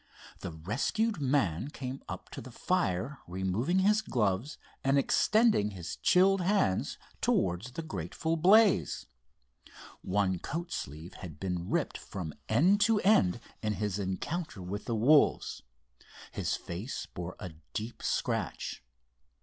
[0.39, 6.41] The rescued man came up to the fire, removing his gloves and extending his chilled
[6.41, 9.05] hands towards the grateful blaze.
[10.01, 14.95] One coat sleeve had been ripped from end to end in his encounter with the
[14.95, 15.61] wolves,
[16.31, 18.81] his face bore a deep scratch.